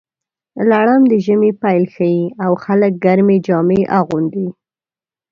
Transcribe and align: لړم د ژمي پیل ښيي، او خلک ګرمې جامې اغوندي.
لړم 0.69 1.01
د 1.11 1.13
ژمي 1.25 1.51
پیل 1.61 1.83
ښيي، 1.93 2.23
او 2.43 2.51
خلک 2.63 2.91
ګرمې 3.05 3.37
جامې 3.47 3.81
اغوندي. 3.99 4.47